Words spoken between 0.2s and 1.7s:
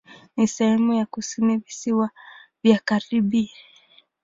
Ni sehemu ya kusini